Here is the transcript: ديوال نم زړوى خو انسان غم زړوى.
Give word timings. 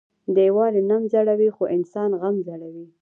ديوال 0.35 0.75
نم 0.89 1.03
زړوى 1.13 1.49
خو 1.55 1.63
انسان 1.77 2.09
غم 2.21 2.35
زړوى. 2.47 2.85